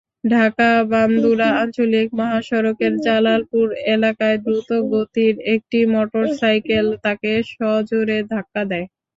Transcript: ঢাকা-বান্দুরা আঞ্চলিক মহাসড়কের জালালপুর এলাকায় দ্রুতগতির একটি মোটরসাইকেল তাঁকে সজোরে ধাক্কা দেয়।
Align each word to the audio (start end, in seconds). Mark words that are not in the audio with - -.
ঢাকা-বান্দুরা 0.31 1.49
আঞ্চলিক 1.61 2.07
মহাসড়কের 2.19 2.93
জালালপুর 3.05 3.65
এলাকায় 3.93 4.37
দ্রুতগতির 4.43 5.35
একটি 5.53 5.79
মোটরসাইকেল 5.93 6.85
তাঁকে 7.03 7.31
সজোরে 7.51 8.17
ধাক্কা 8.31 8.61
দেয়। 8.71 8.87